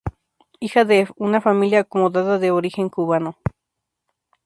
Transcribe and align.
Hija 0.59 0.83
de 0.83 1.07
una 1.15 1.41
familia 1.41 1.81
acomodada 1.81 2.39
de 2.39 2.49
origen 2.49 2.89
cubano. 2.89 3.37